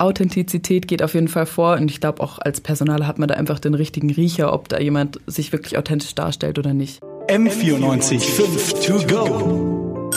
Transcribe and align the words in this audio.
Authentizität 0.00 0.88
geht 0.88 1.02
auf 1.02 1.14
jeden 1.14 1.28
Fall 1.28 1.46
vor 1.46 1.74
und 1.74 1.90
ich 1.90 2.00
glaube 2.00 2.22
auch 2.22 2.38
als 2.38 2.60
Personaler 2.60 3.06
hat 3.06 3.18
man 3.18 3.28
da 3.28 3.34
einfach 3.34 3.58
den 3.58 3.74
richtigen 3.74 4.10
Riecher, 4.10 4.52
ob 4.52 4.68
da 4.68 4.80
jemand 4.80 5.20
sich 5.26 5.52
wirklich 5.52 5.76
authentisch 5.76 6.14
darstellt 6.14 6.58
oder 6.58 6.74
nicht. 6.74 7.00
M94 7.28 8.20
5 8.20 8.86
to 8.86 8.92
go. 9.06 10.10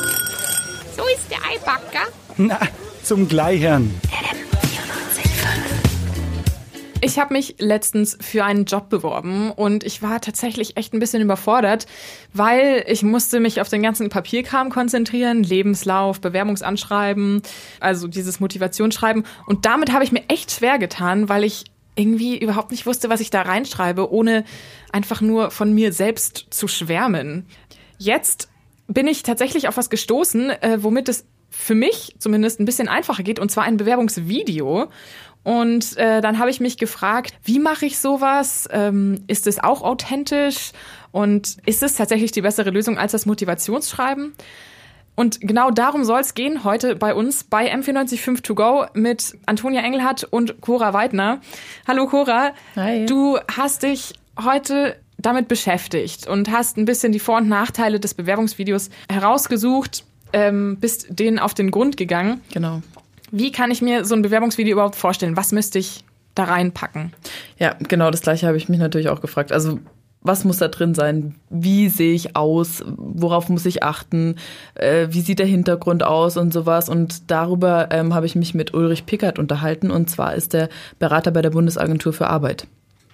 So 0.96 1.04
ist 1.14 1.30
der 1.30 1.40
Eibacker. 1.52 2.08
Na, 2.38 2.60
zum 3.04 3.28
Gleichern. 3.28 3.94
Ich 7.06 7.20
habe 7.20 7.34
mich 7.34 7.56
letztens 7.60 8.18
für 8.22 8.46
einen 8.46 8.64
Job 8.64 8.88
beworben 8.88 9.52
und 9.52 9.84
ich 9.84 10.02
war 10.02 10.22
tatsächlich 10.22 10.78
echt 10.78 10.94
ein 10.94 11.00
bisschen 11.00 11.22
überfordert, 11.22 11.86
weil 12.32 12.86
ich 12.88 13.04
musste 13.04 13.42
mich 13.42 13.60
auf 13.60 13.68
den 13.68 13.84
ganzen 13.84 14.08
Papierkram 14.08 14.70
konzentrieren, 14.70 15.44
Lebenslauf, 15.44 16.22
Bewerbungsanschreiben, 16.22 17.42
also 17.82 18.08
dieses 18.08 18.40
Motivationsschreiben. 18.40 19.26
Und 19.48 19.66
damit 19.66 19.92
habe 19.92 20.06
ich 20.06 20.14
mir 20.14 20.24
echt 20.30 20.52
schwer 20.52 20.80
getan, 20.80 21.28
weil 21.28 21.44
ich 21.44 21.66
irgendwie 21.96 22.38
überhaupt 22.38 22.72
nicht 22.72 22.86
wusste, 22.86 23.10
was 23.10 23.20
ich 23.20 23.30
da 23.30 23.42
reinschreibe, 23.42 24.10
ohne 24.10 24.46
einfach 24.94 25.20
nur 25.20 25.52
von 25.52 25.74
mir 25.74 25.92
selbst 25.92 26.46
zu 26.52 26.70
schwärmen. 26.70 27.48
Jetzt 27.98 28.48
bin 28.88 29.08
ich 29.08 29.24
tatsächlich 29.24 29.68
auf 29.68 29.76
was 29.76 29.90
gestoßen, 29.90 30.52
äh, 30.52 30.78
womit 30.82 31.10
es 31.10 31.26
für 31.50 31.76
mich 31.76 32.16
zumindest 32.18 32.60
ein 32.62 32.66
bisschen 32.66 32.88
einfacher 32.88 33.24
geht, 33.24 33.40
und 33.40 33.52
zwar 33.52 33.66
ein 33.66 33.78
Bewerbungsvideo. 33.78 34.88
Und 35.44 35.98
äh, 35.98 36.22
dann 36.22 36.40
habe 36.40 36.50
ich 36.50 36.60
mich 36.60 36.78
gefragt, 36.78 37.34
wie 37.44 37.60
mache 37.60 37.86
ich 37.86 38.00
sowas? 38.00 38.68
Ähm, 38.72 39.24
ist 39.28 39.46
es 39.48 39.60
auch 39.60 39.82
authentisch? 39.82 40.72
Und 41.12 41.58
ist 41.66 41.84
es 41.84 41.96
tatsächlich 41.96 42.32
die 42.32 42.42
bessere 42.42 42.70
Lösung 42.70 42.98
als 42.98 43.12
das 43.12 43.26
Motivationsschreiben? 43.26 44.34
Und 45.16 45.42
genau 45.42 45.70
darum 45.70 46.06
soll 46.06 46.22
es 46.22 46.34
gehen 46.34 46.64
heute 46.64 46.96
bei 46.96 47.14
uns 47.14 47.44
bei 47.44 47.72
M945 47.72 48.42
To 48.42 48.56
Go 48.56 48.86
mit 48.94 49.38
Antonia 49.46 49.82
Engelhardt 49.82 50.24
und 50.24 50.60
Cora 50.62 50.94
Weidner. 50.94 51.40
Hallo 51.88 52.08
Cora. 52.08 52.54
Hi. 52.76 53.06
Du 53.06 53.38
hast 53.56 53.84
dich 53.84 54.14
heute 54.44 54.96
damit 55.20 55.48
beschäftigt 55.48 56.28
und 56.28 56.52
hast 56.52 56.78
ein 56.78 56.86
bisschen 56.86 57.12
die 57.12 57.20
Vor- 57.20 57.38
und 57.38 57.48
Nachteile 57.48 58.00
des 58.00 58.16
Bewerbungsvideos 58.16 58.90
herausgesucht, 59.08 60.04
ähm, 60.34 60.78
bist 60.80 61.08
denen 61.10 61.38
auf 61.38 61.54
den 61.54 61.70
Grund 61.70 61.96
gegangen. 61.96 62.42
Genau. 62.52 62.82
Wie 63.36 63.52
kann 63.52 63.72
ich 63.72 63.82
mir 63.82 64.06
so 64.06 64.14
ein 64.14 64.22
Bewerbungsvideo 64.22 64.74
überhaupt 64.74 64.96
vorstellen? 64.96 65.36
Was 65.36 65.52
müsste 65.52 65.80
ich 65.80 66.04
da 66.36 66.44
reinpacken? 66.44 67.14
Ja, 67.58 67.76
genau 67.80 68.12
das 68.12 68.22
gleiche 68.22 68.46
habe 68.46 68.58
ich 68.58 68.70
mich 68.70 68.78
natürlich 68.78 69.10
auch 69.10 69.22
gefragt. 69.22 69.52
Also 69.52 69.80
was 70.22 70.46
muss 70.46 70.58
da 70.58 70.68
drin 70.68 70.94
sein? 70.94 71.34
Wie 71.50 71.90
sehe 71.90 72.14
ich 72.14 72.36
aus? 72.36 72.84
Worauf 72.86 73.50
muss 73.50 73.66
ich 73.66 73.82
achten? 73.82 74.36
Äh, 74.76 75.08
wie 75.10 75.22
sieht 75.22 75.40
der 75.40 75.48
Hintergrund 75.48 76.04
aus 76.04 76.38
und 76.38 76.54
sowas? 76.54 76.90
Und 76.90 77.32
darüber 77.32 77.88
ähm, 77.90 78.14
habe 78.14 78.28
ich 78.28 78.36
mich 78.36 78.54
mit 78.54 78.76
Ulrich 78.76 79.08
Pickert 79.08 79.40
unterhalten. 79.40 79.90
Und 79.90 80.12
zwar 80.12 80.36
ist 80.36 80.54
der 80.54 80.70
Berater 81.00 81.32
bei 81.32 81.42
der 81.42 81.50
Bundesagentur 81.50 82.14
für 82.14 82.28
Arbeit. 82.28 82.68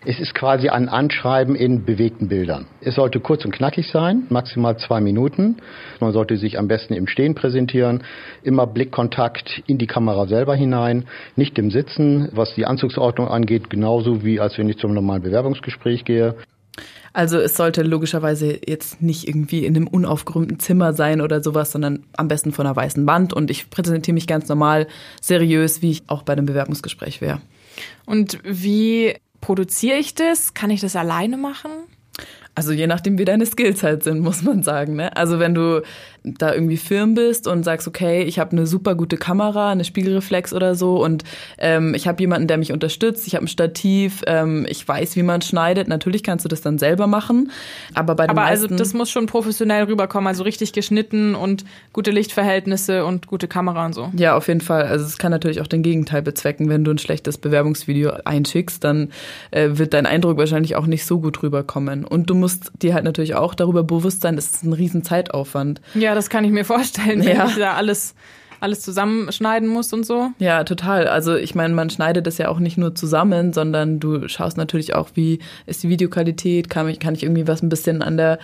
Es 0.06 0.18
ist 0.18 0.34
quasi 0.34 0.70
ein 0.70 0.88
Anschreiben 0.88 1.56
in 1.56 1.84
bewegten 1.84 2.30
Bildern. 2.30 2.68
Es 2.80 2.96
sollte 2.96 3.20
kurz 3.20 3.44
und 3.44 3.52
knackig 3.52 3.90
sein, 3.92 4.24
maximal 4.30 4.78
zwei 4.78 5.02
Minuten. 5.02 5.58
Man 6.00 6.14
sollte 6.14 6.38
sich 6.38 6.58
am 6.58 6.70
besten 6.70 6.94
im 6.94 7.06
Stehen 7.06 7.36
präsentieren, 7.36 8.04
immer 8.42 8.66
Blickkontakt 8.66 9.62
in 9.68 9.78
die 9.78 9.88
Kamera 9.88 10.26
selber 10.26 10.56
hinein, 10.56 11.06
nicht 11.36 11.60
im 11.60 11.70
Sitzen, 11.70 12.30
was 12.32 12.56
die 12.56 12.66
Anzugsordnung 12.66 13.28
angeht, 13.28 13.70
genauso 13.70 14.24
wie 14.24 14.40
als 14.40 14.58
wenn 14.58 14.70
ich 14.70 14.78
zum 14.78 14.94
normalen 14.94 15.22
Bewerbungsgespräch 15.22 16.06
gehe. 16.06 16.36
Also 17.12 17.38
es 17.40 17.58
sollte 17.58 17.84
logischerweise 17.84 18.58
jetzt 18.66 19.02
nicht 19.02 19.28
irgendwie 19.28 19.66
in 19.66 19.76
einem 19.76 19.88
unaufgeräumten 19.88 20.60
Zimmer 20.60 20.94
sein 20.94 21.20
oder 21.20 21.44
sowas, 21.44 21.74
sondern 21.74 22.06
am 22.16 22.30
besten 22.30 22.54
von 22.54 22.66
einer 22.66 22.76
weißen 22.76 23.06
Wand. 23.06 23.34
Und 23.34 23.52
ich 23.52 23.70
präsentiere 23.70 24.14
mich 24.14 24.28
ganz 24.28 24.48
normal, 24.48 24.88
seriös, 25.20 25.82
wie 25.82 25.92
ich 25.92 26.04
auch 26.08 26.24
bei 26.24 26.34
einem 26.34 26.46
Bewerbungsgespräch 26.46 27.20
wäre. 27.20 27.42
Und 28.06 28.40
wie 28.44 29.16
produziere 29.42 29.98
ich 29.98 30.16
das? 30.16 30.54
Kann 30.54 30.70
ich 30.70 30.82
das 30.82 30.96
alleine 30.96 31.38
machen? 31.38 31.72
Also 32.56 32.74
je 32.74 32.88
nachdem, 32.88 33.18
wie 33.18 33.26
deine 33.26 33.46
Skills 33.46 33.84
halt 33.84 34.04
sind, 34.04 34.20
muss 34.20 34.42
man 34.42 34.64
sagen. 34.64 34.96
Ne? 34.96 35.16
Also 35.16 35.40
wenn 35.40 35.54
du 35.54 35.82
da 36.24 36.54
irgendwie 36.54 36.78
firm 36.78 37.16
bist 37.16 37.48
und 37.48 37.64
sagst, 37.64 37.88
okay, 37.88 38.24
ich 38.24 38.40
habe 38.40 38.52
eine 38.52 38.68
super 38.68 38.96
gute 38.96 39.18
Kamera, 39.18 39.72
eine 39.72 39.84
Spiegelreflex 39.84 40.54
oder 40.54 40.76
so 40.76 41.04
und 41.04 41.24
ähm, 41.58 41.94
ich 41.96 42.08
habe 42.08 42.22
jemanden, 42.22 42.48
der 42.48 42.58
mich 42.58 42.72
unterstützt, 42.72 43.28
ich 43.28 43.36
habe 43.36 43.46
ein 43.46 43.48
Stativ, 43.48 44.24
ähm, 44.28 44.66
ich 44.70 44.88
weiß, 44.88 45.16
wie 45.16 45.24
man 45.24 45.42
schneidet. 45.42 45.88
Natürlich 45.88 46.24
kannst 46.24 46.46
du 46.46 46.50
das 46.50 46.62
dann 46.62 46.78
selber 46.78 47.08
machen, 47.08 47.52
aber 47.94 48.16
bei 48.16 48.28
den 48.28 48.32
Aber 48.32 48.44
also 48.44 48.64
meisten, 48.64 48.78
das 48.78 48.94
muss 48.94 49.10
schon 49.10 49.26
professionell 49.26 49.84
rüberkommen, 49.86 50.28
also 50.28 50.44
richtig 50.44 50.74
geschnitten 50.74 51.36
und 51.36 51.66
gute 51.94 52.12
Lichtverhältnisse 52.12 53.06
und 53.06 53.28
gute 53.28 53.48
Kamera 53.48 53.86
und 53.86 53.94
so. 53.94 54.12
Ja, 54.16 54.36
auf 54.36 54.48
jeden 54.48 54.62
Fall. 54.62 54.84
Also 54.84 55.06
es 55.06 55.18
kann 55.18 55.32
natürlich 55.32 55.62
auch 55.62 55.68
den 55.68 55.84
Gegenteil 55.84 56.22
bezwecken. 56.22 56.70
Wenn 56.70 56.84
du 56.84 56.92
ein 56.92 56.98
schlechtes 56.98 57.38
Bewerbungsvideo 57.38 58.12
einschickst, 58.26 58.84
dann 58.84 59.10
äh, 59.52 59.70
wird 59.74 59.94
dein 59.94 60.06
Eindruck 60.06 60.38
wahrscheinlich 60.38 60.76
auch 60.76 60.86
nicht 60.86 61.06
so 61.06 61.20
gut 61.20 61.42
rüberkommen. 61.44 62.06
Und 62.06 62.30
du 62.30 62.36
musst 62.36 62.72
dir 62.82 62.94
halt 62.94 63.04
natürlich 63.04 63.36
auch 63.36 63.56
darüber 63.56 63.84
bewusst 63.84 64.22
sein, 64.22 64.38
es 64.38 64.52
ist 64.52 64.64
ein 64.64 64.74
riesen 64.74 65.04
Zeitaufwand. 65.04 65.82
Ja, 65.94 66.09
das 66.16 66.30
kann 66.30 66.44
ich 66.44 66.52
mir 66.52 66.66
vorstellen, 66.66 67.24
wenn 67.24 67.36
Ja. 67.38 67.48
ich 67.48 67.56
da 67.56 67.74
alles, 67.74 68.16
alles 68.60 68.82
zusammenschneiden 68.82 69.68
muss 69.70 69.94
und 69.94 70.06
so. 70.06 70.30
Ja, 70.40 70.64
total. 70.64 71.08
Also 71.08 71.36
ich 71.36 71.56
meine, 71.56 71.74
man 71.74 71.90
schneidet 71.90 72.28
das 72.28 72.38
ja 72.38 72.50
auch 72.50 72.60
nicht 72.60 72.78
nur 72.78 72.94
zusammen, 72.96 73.54
sondern 73.54 74.00
du 74.00 74.28
schaust 74.28 74.58
natürlich 74.58 74.96
auch, 74.96 75.10
wie 75.16 75.40
ist 75.66 75.84
die 75.84 75.90
Videoqualität, 75.90 76.70
kann 76.70 76.88
ich, 76.90 77.00
kann 77.00 77.16
ich 77.16 77.24
irgendwie 77.24 77.48
was 77.48 77.62
ein 77.62 77.70
bisschen 77.70 78.02
an 78.02 78.18
der 78.18 78.40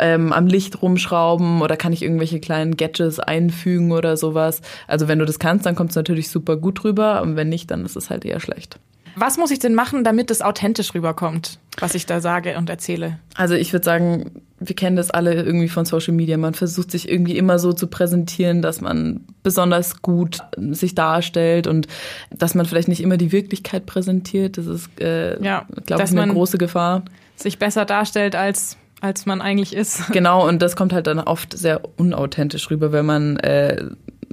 ähm, 0.00 0.32
am 0.32 0.48
Licht 0.48 0.82
rumschrauben 0.82 1.62
oder 1.62 1.76
kann 1.76 1.92
ich 1.92 2.02
irgendwelche 2.02 2.40
kleinen 2.40 2.76
Gadgets 2.76 3.20
einfügen 3.20 3.92
oder 3.92 4.16
sowas. 4.16 4.60
Also 4.88 5.06
wenn 5.06 5.20
du 5.20 5.24
das 5.24 5.38
kannst, 5.38 5.66
dann 5.66 5.76
kommt 5.76 5.90
es 5.90 5.96
natürlich 5.96 6.30
super 6.30 6.56
gut 6.56 6.82
rüber 6.82 7.22
und 7.22 7.36
wenn 7.36 7.48
nicht, 7.48 7.70
dann 7.70 7.84
ist 7.84 7.94
es 7.96 8.10
halt 8.10 8.24
eher 8.24 8.40
schlecht. 8.40 8.80
Was 9.16 9.36
muss 9.38 9.50
ich 9.50 9.58
denn 9.58 9.74
machen, 9.74 10.04
damit 10.04 10.30
es 10.30 10.42
authentisch 10.42 10.94
rüberkommt, 10.94 11.58
was 11.78 11.94
ich 11.94 12.06
da 12.06 12.20
sage 12.20 12.56
und 12.58 12.68
erzähle? 12.70 13.18
Also 13.36 13.54
ich 13.54 13.72
würde 13.72 13.84
sagen, 13.84 14.42
wir 14.60 14.74
kennen 14.76 14.96
das 14.96 15.10
alle 15.10 15.34
irgendwie 15.34 15.68
von 15.68 15.84
Social 15.84 16.14
Media. 16.14 16.36
Man 16.36 16.54
versucht 16.54 16.90
sich 16.90 17.08
irgendwie 17.08 17.36
immer 17.36 17.58
so 17.58 17.72
zu 17.72 17.86
präsentieren, 17.86 18.62
dass 18.62 18.80
man 18.80 19.20
besonders 19.42 20.00
gut 20.02 20.38
sich 20.70 20.94
darstellt 20.94 21.66
und 21.66 21.86
dass 22.30 22.54
man 22.54 22.64
vielleicht 22.66 22.88
nicht 22.88 23.02
immer 23.02 23.16
die 23.16 23.32
Wirklichkeit 23.32 23.86
präsentiert. 23.86 24.56
Das 24.58 24.66
ist, 24.66 24.88
äh, 25.00 25.42
Ja, 25.42 25.66
glaube 25.86 26.02
ich, 26.04 26.10
eine 26.10 26.20
man- 26.20 26.32
große 26.32 26.58
Gefahr. 26.58 27.02
Sich 27.36 27.58
besser 27.58 27.84
darstellt, 27.84 28.36
als, 28.36 28.76
als 29.00 29.26
man 29.26 29.40
eigentlich 29.42 29.74
ist. 29.74 30.12
Genau, 30.12 30.48
und 30.48 30.62
das 30.62 30.76
kommt 30.76 30.92
halt 30.92 31.06
dann 31.08 31.18
oft 31.18 31.56
sehr 31.58 31.80
unauthentisch 31.96 32.70
rüber, 32.70 32.92
wenn 32.92 33.04
man 33.06 33.36
äh, 33.38 33.84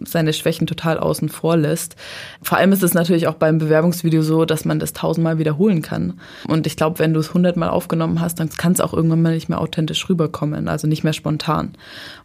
seine 0.05 0.33
Schwächen 0.33 0.67
total 0.67 0.97
außen 0.97 1.29
vor 1.29 1.57
lässt. 1.57 1.95
Vor 2.41 2.57
allem 2.57 2.71
ist 2.71 2.83
es 2.83 2.93
natürlich 2.93 3.27
auch 3.27 3.35
beim 3.35 3.57
Bewerbungsvideo 3.57 4.21
so, 4.21 4.45
dass 4.45 4.65
man 4.65 4.79
das 4.79 4.93
tausendmal 4.93 5.37
wiederholen 5.37 5.81
kann. 5.81 6.19
Und 6.47 6.67
ich 6.67 6.75
glaube, 6.75 6.99
wenn 6.99 7.13
du 7.13 7.19
es 7.19 7.33
hundertmal 7.33 7.69
aufgenommen 7.69 8.21
hast, 8.21 8.39
dann 8.39 8.49
kann 8.49 8.73
es 8.73 8.81
auch 8.81 8.93
irgendwann 8.93 9.21
mal 9.21 9.33
nicht 9.33 9.49
mehr 9.49 9.61
authentisch 9.61 10.07
rüberkommen, 10.09 10.67
also 10.67 10.87
nicht 10.87 11.03
mehr 11.03 11.13
spontan. 11.13 11.73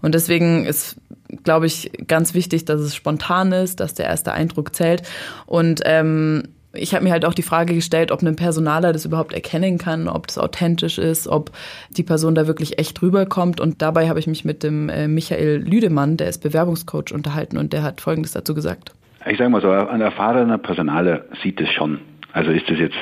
Und 0.03 0.15
deswegen 0.15 0.65
ist, 0.65 0.97
glaube 1.45 1.67
ich, 1.67 1.91
ganz 2.07 2.35
wichtig, 2.35 2.65
dass 2.65 2.81
es 2.81 2.95
spontan 2.95 3.53
ist, 3.53 3.81
dass 3.81 3.95
der 3.95 4.07
erste 4.07 4.33
Eindruck 4.33 4.75
zählt. 4.75 5.03
Und 5.47 5.81
ähm, 5.85 6.45
ich 6.79 6.95
habe 6.95 7.05
mir 7.05 7.13
halt 7.13 7.25
auch 7.25 7.35
die 7.35 7.43
Frage 7.43 7.75
gestellt, 7.75 8.13
ob 8.13 8.23
ein 8.23 8.37
Personaler 8.37 8.93
das 8.93 9.05
überhaupt 9.05 9.33
erkennen 9.33 9.79
kann, 9.79 10.09
ob 10.09 10.27
das 10.27 10.39
authentisch 10.39 10.99
ist, 10.99 11.29
ob 11.29 11.51
die 11.91 12.03
Person 12.03 12.35
da 12.35 12.47
wirklich 12.47 12.79
echt 12.79 13.03
rüberkommt. 13.03 13.61
Und 13.61 13.83
dabei 13.83 14.09
habe 14.09 14.19
ich 14.19 14.27
mich 14.27 14.45
mit 14.45 14.63
dem 14.63 14.89
äh, 14.89 15.09
Michael 15.09 15.57
Lüdemann, 15.57 16.17
der 16.17 16.29
ist 16.29 16.43
Bewerbungscoach, 16.43 17.13
unterhalten 17.13 17.57
und 17.59 17.73
der 17.73 17.83
hat 17.83 18.01
Folgendes 18.01 18.33
dazu 18.33 18.55
gesagt. 18.55 18.93
Ich 19.29 19.39
sage 19.39 19.51
mal 19.51 19.61
so, 19.61 19.71
ein 19.71 20.01
erfahrener 20.01 20.59
Personaler 20.59 21.25
sieht 21.43 21.61
es 21.61 21.71
schon. 21.73 21.99
Also 22.33 22.51
ist 22.51 22.69
das 22.69 22.79
jetzt 22.79 22.97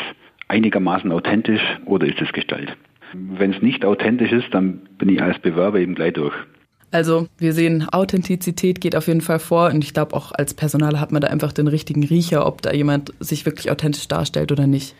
einigermaßen 0.48 1.12
authentisch 1.12 1.60
oder 1.84 2.06
ist 2.06 2.20
es 2.20 2.32
gestellt? 2.32 2.76
Wenn 3.12 3.52
es 3.52 3.62
nicht 3.62 3.84
authentisch 3.84 4.32
ist, 4.32 4.52
dann 4.52 4.80
bin 4.98 5.08
ich 5.08 5.22
als 5.22 5.38
Bewerber 5.38 5.78
eben 5.78 5.94
gleich 5.94 6.14
durch. 6.14 6.34
Also 6.94 7.26
wir 7.38 7.52
sehen, 7.54 7.88
Authentizität 7.88 8.80
geht 8.80 8.94
auf 8.94 9.08
jeden 9.08 9.20
Fall 9.20 9.40
vor 9.40 9.66
und 9.70 9.82
ich 9.82 9.94
glaube 9.94 10.14
auch 10.14 10.30
als 10.30 10.54
Personaler 10.54 11.00
hat 11.00 11.10
man 11.10 11.20
da 11.20 11.26
einfach 11.26 11.52
den 11.52 11.66
richtigen 11.66 12.04
Riecher, 12.04 12.46
ob 12.46 12.62
da 12.62 12.72
jemand 12.72 13.12
sich 13.18 13.44
wirklich 13.44 13.72
authentisch 13.72 14.06
darstellt 14.06 14.52
oder 14.52 14.68
nicht. 14.68 14.94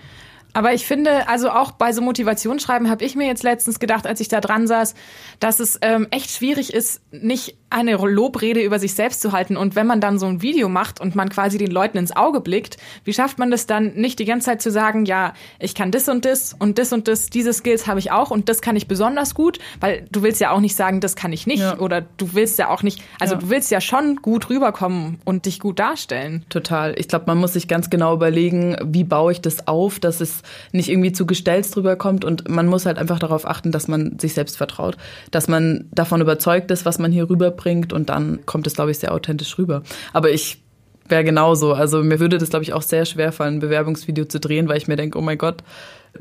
Aber 0.54 0.74
ich 0.74 0.86
finde, 0.86 1.28
also 1.28 1.50
auch 1.50 1.70
bei 1.70 1.92
so 1.92 2.02
Motivationsschreiben 2.02 2.90
habe 2.90 3.04
ich 3.04 3.14
mir 3.14 3.28
jetzt 3.28 3.44
letztens 3.44 3.78
gedacht, 3.78 4.08
als 4.08 4.18
ich 4.18 4.26
da 4.26 4.40
dran 4.40 4.66
saß, 4.66 4.96
dass 5.38 5.60
es 5.60 5.78
ähm, 5.82 6.08
echt 6.10 6.30
schwierig 6.30 6.74
ist, 6.74 7.00
nicht 7.12 7.56
eine 7.74 7.96
Lobrede 7.96 8.62
über 8.62 8.78
sich 8.78 8.94
selbst 8.94 9.20
zu 9.20 9.32
halten. 9.32 9.56
Und 9.56 9.74
wenn 9.74 9.86
man 9.86 10.00
dann 10.00 10.18
so 10.18 10.26
ein 10.26 10.42
Video 10.42 10.68
macht 10.68 11.00
und 11.00 11.16
man 11.16 11.28
quasi 11.28 11.58
den 11.58 11.72
Leuten 11.72 11.98
ins 11.98 12.14
Auge 12.14 12.40
blickt, 12.40 12.76
wie 13.04 13.12
schafft 13.12 13.38
man 13.38 13.50
das 13.50 13.66
dann 13.66 13.94
nicht 13.94 14.20
die 14.20 14.24
ganze 14.24 14.46
Zeit 14.46 14.62
zu 14.62 14.70
sagen, 14.70 15.04
ja, 15.06 15.34
ich 15.58 15.74
kann 15.74 15.90
das 15.90 16.08
und 16.08 16.24
das 16.24 16.54
und 16.56 16.78
das 16.78 16.92
und 16.92 17.08
das, 17.08 17.30
diese 17.30 17.52
Skills 17.52 17.88
habe 17.88 17.98
ich 17.98 18.12
auch 18.12 18.30
und 18.30 18.48
das 18.48 18.60
kann 18.62 18.76
ich 18.76 18.86
besonders 18.86 19.34
gut, 19.34 19.58
weil 19.80 20.06
du 20.12 20.22
willst 20.22 20.40
ja 20.40 20.52
auch 20.52 20.60
nicht 20.60 20.76
sagen, 20.76 21.00
das 21.00 21.16
kann 21.16 21.32
ich 21.32 21.48
nicht 21.48 21.60
Ja. 21.60 21.78
oder 21.80 22.02
du 22.16 22.34
willst 22.34 22.58
ja 22.60 22.68
auch 22.70 22.84
nicht, 22.84 23.02
also 23.18 23.34
Ja. 23.34 23.40
du 23.40 23.50
willst 23.50 23.70
ja 23.72 23.80
schon 23.80 24.16
gut 24.22 24.50
rüberkommen 24.50 25.18
und 25.24 25.46
dich 25.46 25.58
gut 25.58 25.80
darstellen. 25.80 26.44
Total. 26.50 26.94
Ich 26.96 27.08
glaube, 27.08 27.24
man 27.26 27.38
muss 27.38 27.54
sich 27.54 27.66
ganz 27.66 27.90
genau 27.90 28.14
überlegen, 28.14 28.76
wie 28.84 29.02
baue 29.02 29.32
ich 29.32 29.40
das 29.40 29.66
auf, 29.66 29.98
dass 29.98 30.20
es 30.20 30.42
nicht 30.70 30.88
irgendwie 30.88 31.10
zu 31.12 31.26
gestelzt 31.26 31.76
rüberkommt 31.76 32.24
und 32.24 32.48
man 32.48 32.66
muss 32.68 32.86
halt 32.86 32.98
einfach 32.98 33.18
darauf 33.18 33.46
achten, 33.46 33.72
dass 33.72 33.88
man 33.88 34.16
sich 34.20 34.34
selbst 34.34 34.56
vertraut, 34.56 34.96
dass 35.32 35.48
man 35.48 35.86
davon 35.92 36.20
überzeugt 36.20 36.70
ist, 36.70 36.84
was 36.86 37.00
man 37.00 37.10
hier 37.10 37.28
rüberbringt 37.28 37.63
und 37.92 38.08
dann 38.08 38.44
kommt 38.46 38.66
es, 38.66 38.74
glaube 38.74 38.90
ich, 38.90 38.98
sehr 38.98 39.12
authentisch 39.12 39.58
rüber. 39.58 39.82
Aber 40.12 40.30
ich 40.30 40.62
wäre 41.08 41.24
genauso. 41.24 41.72
Also 41.72 42.02
mir 42.02 42.20
würde 42.20 42.38
das, 42.38 42.50
glaube 42.50 42.62
ich, 42.62 42.72
auch 42.72 42.82
sehr 42.82 43.04
schwer 43.04 43.32
fallen, 43.32 43.54
ein 43.54 43.60
Bewerbungsvideo 43.60 44.24
zu 44.26 44.40
drehen, 44.40 44.68
weil 44.68 44.78
ich 44.78 44.88
mir 44.88 44.96
denke, 44.96 45.18
oh 45.18 45.22
mein 45.22 45.38
Gott, 45.38 45.62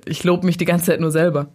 ich 0.05 0.23
lobe 0.23 0.45
mich 0.45 0.57
die 0.57 0.65
ganze 0.65 0.87
Zeit 0.87 0.99
nur 0.99 1.11
selber. 1.11 1.47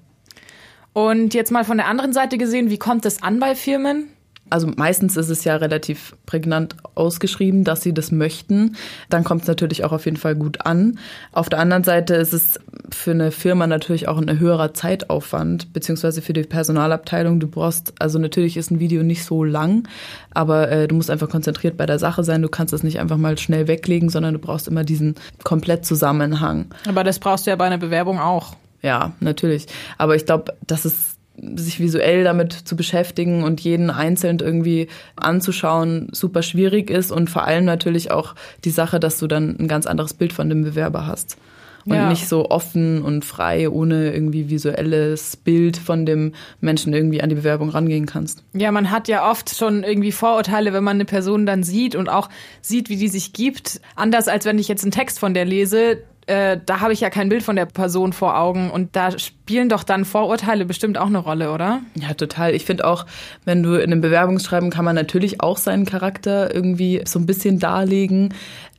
Und 0.93 1.35
jetzt 1.35 1.53
mal 1.53 1.65
von 1.65 1.77
der 1.77 1.87
anderen 1.87 2.13
Seite 2.13 2.39
gesehen, 2.39 2.71
wie 2.71 2.79
kommt 2.79 3.05
es 3.07 3.23
an 3.23 3.39
bei 3.39 3.55
Firmen? 3.55 4.09
Also 4.51 4.69
meistens 4.77 5.17
ist 5.17 5.29
es 5.29 5.45
ja 5.45 5.57
relativ 5.57 6.15
prägnant 6.27 6.77
ausgeschrieben, 6.95 7.65
dass 7.65 7.83
sie 7.83 7.93
das 7.93 8.13
möchten. 8.13 8.77
Dann 9.09 9.25
kommt 9.25 9.43
es 9.43 9.49
natürlich 9.49 9.85
auch 9.85 9.93
auf 9.93 10.05
jeden 10.05 10.17
Fall 10.17 10.35
gut 10.35 10.67
an. 10.67 10.99
Auf 11.33 11.49
der 11.49 11.59
anderen 11.59 11.85
Seite 11.85 12.15
ist 12.15 12.33
es 12.33 12.59
für 12.91 13.13
eine 13.13 13.31
Firma 13.31 13.67
natürlich 13.67 14.09
auch 14.09 14.19
ein 14.19 14.39
höherer 14.39 14.75
Zeitaufwand, 14.75 15.73
beziehungsweise 15.73 16.23
für 16.23 16.33
die 16.33 16.43
Personalabteilung. 16.43 17.41
Du 17.41 17.49
brauchst, 17.49 17.95
also 17.99 18.19
natürlich 18.19 18.57
ist 18.57 18.71
ein 18.71 18.81
Video 18.81 19.03
nicht 19.03 19.25
so 19.25 19.45
lang, 19.45 19.87
aber 20.33 20.71
äh, 20.71 20.89
du 20.89 20.95
musst 20.95 21.11
einfach 21.11 21.29
konzentriert 21.29 21.77
bei 21.77 21.87
der 21.87 21.99
Sache 21.99 22.25
sein. 22.25 22.43
Du 22.43 22.49
kannst 22.49 22.73
es 22.75 22.83
nicht 22.83 23.01
einfach 23.01 23.17
mal 23.17 23.39
schnell 23.39 23.69
weglegen, 23.69 24.09
sondern 24.09 24.35
du 24.35 24.41
brauchst 24.41 24.69
immer 24.69 24.85
diesen 24.85 25.15
komplett 25.45 25.85
Zusammenhang. 25.85 26.67
Aber 26.87 27.05
das 27.05 27.19
brauchst 27.19 27.47
du 27.47 27.51
ja 27.51 27.57
bei 27.57 27.67
einer 27.67 27.79
Bewerbung 27.79 28.19
auch. 28.19 28.55
Ja, 28.83 29.13
natürlich. 29.21 29.67
Aber 29.97 30.17
ich 30.17 30.25
glaube, 30.25 30.55
das 30.67 30.85
ist 30.85 31.18
sich 31.57 31.81
visuell 31.81 32.25
damit 32.25 32.53
zu 32.53 32.77
beschäftigen 32.77 33.43
und 33.43 33.61
jeden 33.61 33.91
einzeln 33.91 34.39
irgendwie 34.41 34.89
anzuschauen, 35.17 36.09
super 36.13 36.43
schwierig 36.43 36.91
ist 36.91 37.11
und 37.11 37.31
vor 37.31 37.45
allem 37.45 37.65
natürlich 37.65 38.11
auch 38.11 38.35
die 38.65 38.71
Sache, 38.71 39.01
dass 39.01 39.19
du 39.19 39.27
dann 39.27 39.57
ein 39.59 39.69
ganz 39.69 39.87
anderes 39.87 40.15
Bild 40.15 40.33
von 40.33 40.49
dem 40.49 40.63
Bewerber 40.63 41.07
hast. 41.07 41.37
Und 41.85 41.95
ja. 41.95 42.11
nicht 42.11 42.29
so 42.29 42.51
offen 42.51 43.01
und 43.01 43.25
frei, 43.25 43.71
ohne 43.71 44.13
irgendwie 44.13 44.51
visuelles 44.51 45.37
Bild 45.37 45.79
von 45.79 46.05
dem 46.05 46.35
Menschen 46.61 46.93
irgendwie 46.93 47.23
an 47.23 47.31
die 47.31 47.37
Bewerbung 47.37 47.71
rangehen 47.71 48.05
kannst. 48.05 48.43
Ja, 48.53 48.71
man 48.73 48.91
hat 48.91 49.09
ja 49.09 49.31
oft 49.31 49.57
schon 49.57 49.85
irgendwie 49.85 50.13
Vorurteile, 50.13 50.75
wenn 50.75 50.85
man 50.85 50.97
eine 50.97 51.07
Person 51.07 51.47
dann 51.47 51.63
sieht 51.63 51.95
und 51.95 52.11
auch 52.11 52.29
sieht, 52.61 52.91
wie 52.91 52.97
die 52.97 53.09
sich 53.09 53.33
gibt. 53.33 53.81
Anders 53.97 54.29
als 54.29 54.45
wenn 54.45 54.59
ich 54.59 54.69
jetzt 54.69 54.83
einen 54.83 54.91
Text 54.91 55.19
von 55.19 55.33
der 55.33 55.47
lese, 55.47 56.03
äh, 56.29 56.61
da 56.65 56.81
habe 56.81 56.93
ich 56.93 57.01
ja 57.01 57.11
kein 57.11 57.29
Bild 57.29 57.43
von 57.43 57.57
der 57.57 57.67
Person 57.67 58.13
vor 58.13 58.39
Augen 58.39 58.71
und 58.71 58.95
da 58.95 59.19
spielen 59.19 59.69
doch 59.69 59.83
dann 59.83 60.05
Vorurteile 60.05 60.67
bestimmt 60.67 60.99
auch 60.99 61.07
eine 61.07 61.19
Rolle, 61.19 61.53
oder? 61.53 61.81
Ja, 61.95 62.13
total. 62.15 62.55
Ich 62.55 62.65
finde 62.67 62.87
auch, 62.87 63.07
wenn 63.45 63.63
du 63.63 63.75
in 63.75 63.91
einem 63.91 64.03
Bewerbungsschreiben 64.03 64.71
kann 64.71 64.85
man 64.85 64.95
natürlich 64.95 65.41
auch 65.41 65.57
seinen 65.57 65.87
Charakter 65.87 66.55
irgendwie 66.55 67.03
so 67.07 67.19
ein 67.19 67.27
bisschen 67.27 67.59
darlegen 67.59 68.35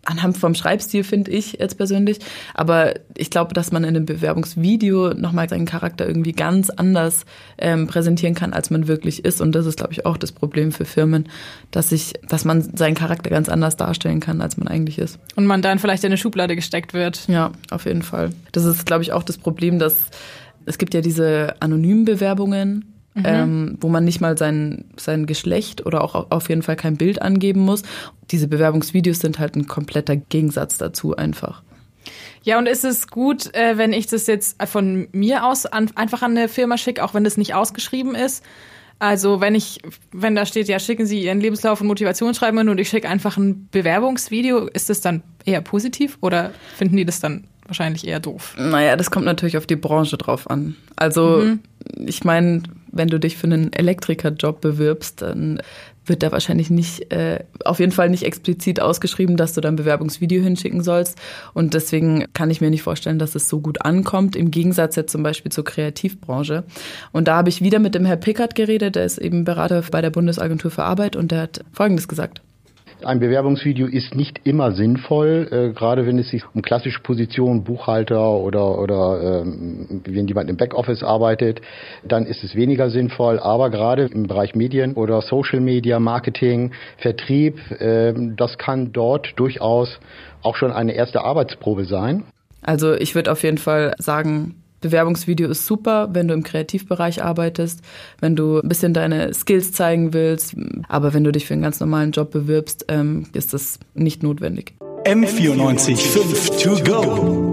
anhand 0.05 0.37
vom 0.37 0.55
Schreibstil, 0.55 1.03
finde 1.03 1.31
ich 1.31 1.53
jetzt 1.59 1.77
persönlich. 1.77 2.19
Aber 2.53 2.93
ich 3.15 3.29
glaube, 3.29 3.53
dass 3.53 3.71
man 3.71 3.83
in 3.83 3.95
einem 3.95 4.05
Bewerbungsvideo 4.05 5.13
nochmal 5.13 5.49
seinen 5.49 5.65
Charakter 5.65 6.07
irgendwie 6.07 6.31
ganz 6.31 6.69
anders 6.69 7.25
ähm, 7.57 7.87
präsentieren 7.87 8.33
kann, 8.33 8.53
als 8.53 8.69
man 8.69 8.87
wirklich 8.87 9.25
ist. 9.25 9.41
Und 9.41 9.53
das 9.53 9.65
ist, 9.65 9.77
glaube 9.77 9.93
ich, 9.93 10.05
auch 10.05 10.17
das 10.17 10.31
Problem 10.31 10.71
für 10.71 10.85
Firmen, 10.85 11.27
dass 11.71 11.91
ich, 11.91 12.13
dass 12.27 12.45
man 12.45 12.61
seinen 12.75 12.95
Charakter 12.95 13.29
ganz 13.29 13.49
anders 13.49 13.77
darstellen 13.77 14.19
kann, 14.19 14.41
als 14.41 14.57
man 14.57 14.67
eigentlich 14.67 14.97
ist. 14.97 15.19
Und 15.35 15.45
man 15.45 15.61
dann 15.61 15.79
vielleicht 15.79 16.03
in 16.03 16.07
eine 16.07 16.17
Schublade 16.17 16.55
gesteckt 16.55 16.93
wird. 16.93 17.27
Ja, 17.27 17.51
auf 17.69 17.85
jeden 17.85 18.03
Fall. 18.03 18.31
Das 18.51 18.65
ist, 18.65 18.85
glaube 18.85 19.03
ich, 19.03 19.11
auch 19.11 19.23
das 19.23 19.37
Problem, 19.37 19.79
dass 19.79 20.07
es 20.65 20.77
gibt 20.77 20.93
ja 20.93 21.01
diese 21.01 21.55
anonymen 21.61 22.05
Bewerbungen, 22.05 22.88
Mhm. 23.15 23.23
Ähm, 23.25 23.77
wo 23.81 23.89
man 23.89 24.05
nicht 24.05 24.21
mal 24.21 24.37
sein, 24.37 24.85
sein 24.95 25.25
Geschlecht 25.25 25.85
oder 25.85 26.03
auch 26.03 26.29
auf 26.29 26.47
jeden 26.49 26.61
Fall 26.61 26.75
kein 26.75 26.95
Bild 26.95 27.21
angeben 27.21 27.61
muss. 27.61 27.81
Diese 28.29 28.47
Bewerbungsvideos 28.47 29.19
sind 29.19 29.39
halt 29.39 29.55
ein 29.55 29.67
kompletter 29.67 30.15
Gegensatz 30.15 30.77
dazu 30.77 31.15
einfach. 31.15 31.63
Ja, 32.43 32.57
und 32.57 32.67
ist 32.67 32.85
es 32.85 33.07
gut, 33.07 33.53
äh, 33.55 33.77
wenn 33.77 33.93
ich 33.93 34.07
das 34.07 34.27
jetzt 34.27 34.63
von 34.67 35.07
mir 35.11 35.45
aus 35.45 35.65
an, 35.65 35.89
einfach 35.95 36.21
an 36.21 36.37
eine 36.37 36.47
Firma 36.47 36.77
schicke, 36.77 37.03
auch 37.03 37.13
wenn 37.13 37.23
das 37.23 37.35
nicht 37.35 37.53
ausgeschrieben 37.53 38.15
ist? 38.15 38.43
Also 38.99 39.39
wenn 39.39 39.55
ich, 39.55 39.79
wenn 40.11 40.35
da 40.35 40.45
steht, 40.45 40.67
ja, 40.67 40.77
schicken 40.77 41.05
Sie 41.05 41.23
Ihren 41.23 41.39
Lebenslauf 41.39 41.79
und 41.79 41.87
Motivationsschreiben 41.87 42.67
und 42.67 42.77
ich 42.79 42.89
schicke 42.89 43.07
einfach 43.07 43.37
ein 43.37 43.69
Bewerbungsvideo, 43.71 44.67
ist 44.67 44.89
das 44.89 44.99
dann 44.99 45.23
eher 45.45 45.61
positiv 45.61 46.17
oder 46.21 46.51
finden 46.75 46.97
die 46.97 47.05
das 47.05 47.21
dann 47.21 47.45
wahrscheinlich 47.65 48.05
eher 48.05 48.19
doof? 48.19 48.55
Naja, 48.57 48.97
das 48.97 49.09
kommt 49.09 49.25
natürlich 49.25 49.57
auf 49.57 49.65
die 49.65 49.77
Branche 49.77 50.17
drauf 50.17 50.49
an. 50.49 50.75
Also 50.97 51.43
mhm. 51.45 51.59
ich 52.05 52.25
meine, 52.25 52.63
wenn 52.91 53.07
du 53.07 53.19
dich 53.19 53.37
für 53.37 53.47
einen 53.47 53.73
Elektrikerjob 53.73 54.61
bewirbst, 54.61 55.21
dann 55.21 55.61
wird 56.05 56.23
da 56.23 56.31
wahrscheinlich 56.31 56.69
nicht, 56.69 57.11
äh, 57.13 57.43
auf 57.63 57.79
jeden 57.79 57.91
Fall 57.91 58.09
nicht 58.09 58.23
explizit 58.23 58.81
ausgeschrieben, 58.81 59.37
dass 59.37 59.53
du 59.53 59.61
dein 59.61 59.75
Bewerbungsvideo 59.75 60.41
hinschicken 60.43 60.81
sollst. 60.81 61.17
Und 61.53 61.75
deswegen 61.75 62.25
kann 62.33 62.49
ich 62.49 62.61
mir 62.61 62.69
nicht 62.69 62.81
vorstellen, 62.81 63.19
dass 63.19 63.35
es 63.35 63.47
so 63.47 63.61
gut 63.61 63.85
ankommt, 63.85 64.35
im 64.35 64.51
Gegensatz 64.51 64.95
jetzt 64.95 65.11
zum 65.11 65.23
Beispiel 65.23 65.51
zur 65.51 65.63
Kreativbranche. 65.63 66.63
Und 67.11 67.27
da 67.27 67.37
habe 67.37 67.49
ich 67.49 67.61
wieder 67.61 67.79
mit 67.79 67.95
dem 67.95 68.05
Herr 68.05 68.17
Pickert 68.17 68.55
geredet, 68.55 68.95
der 68.95 69.05
ist 69.05 69.19
eben 69.19 69.43
Berater 69.43 69.83
bei 69.91 70.01
der 70.01 70.09
Bundesagentur 70.09 70.71
für 70.71 70.83
Arbeit 70.83 71.15
und 71.15 71.31
der 71.31 71.41
hat 71.41 71.63
Folgendes 71.71 72.07
gesagt. 72.07 72.41
Ein 73.03 73.19
Bewerbungsvideo 73.19 73.87
ist 73.87 74.13
nicht 74.13 74.41
immer 74.43 74.73
sinnvoll, 74.73 75.47
äh, 75.51 75.73
gerade 75.73 76.05
wenn 76.05 76.19
es 76.19 76.29
sich 76.29 76.43
um 76.53 76.61
klassische 76.61 76.99
Positionen, 76.99 77.63
Buchhalter 77.63 78.31
oder, 78.31 78.77
oder 78.77 79.41
ähm, 79.41 80.01
wenn 80.05 80.27
jemand 80.27 80.49
im 80.49 80.57
Backoffice 80.57 81.01
arbeitet, 81.01 81.61
dann 82.03 82.25
ist 82.25 82.43
es 82.43 82.55
weniger 82.55 82.89
sinnvoll. 82.89 83.39
Aber 83.39 83.69
gerade 83.69 84.05
im 84.05 84.27
Bereich 84.27 84.53
Medien 84.53 84.95
oder 84.95 85.21
Social 85.21 85.61
Media, 85.61 85.99
Marketing, 85.99 86.71
Vertrieb, 86.97 87.59
äh, 87.79 88.13
das 88.35 88.57
kann 88.57 88.91
dort 88.91 89.27
durchaus 89.37 89.99
auch 90.41 90.57
schon 90.57 90.71
eine 90.71 90.93
erste 90.93 91.21
Arbeitsprobe 91.21 91.85
sein. 91.85 92.23
Also 92.61 92.93
ich 92.93 93.15
würde 93.15 93.31
auf 93.31 93.43
jeden 93.43 93.57
Fall 93.57 93.93
sagen, 93.97 94.55
Bewerbungsvideo 94.81 95.49
ist 95.49 95.65
super, 95.65 96.09
wenn 96.13 96.27
du 96.27 96.33
im 96.33 96.43
Kreativbereich 96.43 97.23
arbeitest, 97.23 97.81
wenn 98.19 98.35
du 98.35 98.59
ein 98.59 98.69
bisschen 98.69 98.93
deine 98.93 99.33
Skills 99.33 99.71
zeigen 99.71 100.13
willst. 100.13 100.55
Aber 100.87 101.13
wenn 101.13 101.23
du 101.23 101.31
dich 101.31 101.45
für 101.45 101.53
einen 101.53 101.63
ganz 101.63 101.79
normalen 101.79 102.11
Job 102.11 102.31
bewirbst, 102.31 102.85
ähm, 102.87 103.25
ist 103.33 103.53
das 103.53 103.79
nicht 103.93 104.23
notwendig. 104.23 104.73
M94 105.05 105.97
5 105.97 106.49
to 106.61 106.83
go. 106.83 107.48